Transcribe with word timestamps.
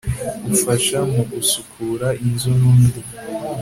ufasha 0.53 0.99
mu 1.11 1.23
gusukura 1.31 2.07
inzu 2.27 2.51
n'undi 2.59 2.99